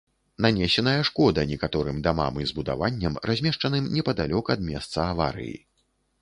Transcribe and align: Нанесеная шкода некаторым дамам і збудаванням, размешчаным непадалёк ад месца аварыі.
Нанесеная 0.43 1.01
шкода 1.09 1.43
некаторым 1.51 1.99
дамам 2.07 2.39
і 2.45 2.49
збудаванням, 2.53 3.19
размешчаным 3.31 3.91
непадалёк 3.99 4.45
ад 4.57 4.65
месца 4.71 5.07
аварыі. 5.13 5.55